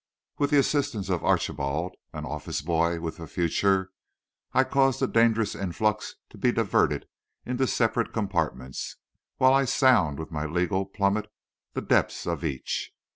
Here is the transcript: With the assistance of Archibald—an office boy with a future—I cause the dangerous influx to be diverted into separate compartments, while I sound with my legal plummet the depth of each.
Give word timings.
With 0.39 0.49
the 0.49 0.57
assistance 0.57 1.09
of 1.09 1.23
Archibald—an 1.23 2.25
office 2.25 2.63
boy 2.63 2.99
with 2.99 3.19
a 3.19 3.27
future—I 3.27 4.63
cause 4.63 4.97
the 4.97 5.07
dangerous 5.07 5.53
influx 5.53 6.15
to 6.31 6.39
be 6.39 6.51
diverted 6.51 7.05
into 7.45 7.67
separate 7.67 8.11
compartments, 8.11 8.95
while 9.37 9.53
I 9.53 9.65
sound 9.65 10.17
with 10.17 10.31
my 10.31 10.47
legal 10.47 10.87
plummet 10.87 11.31
the 11.73 11.81
depth 11.83 12.25
of 12.25 12.43
each. 12.43 12.91